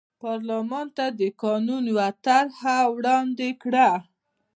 پارلمان 0.23 0.87
ته 0.97 1.05
د 1.19 1.21
قانون 1.43 1.83
یوه 1.91 2.07
طرحه 2.25 2.77
وړاندې 2.95 3.49
کړه. 3.61 3.89